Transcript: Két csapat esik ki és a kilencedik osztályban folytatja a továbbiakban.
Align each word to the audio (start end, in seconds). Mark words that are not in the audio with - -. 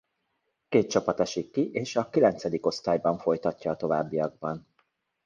Két 0.69 0.89
csapat 0.89 1.19
esik 1.19 1.51
ki 1.51 1.71
és 1.71 1.95
a 1.95 2.09
kilencedik 2.09 2.65
osztályban 2.65 3.17
folytatja 3.17 3.71
a 3.71 3.75
továbbiakban. 3.75 4.67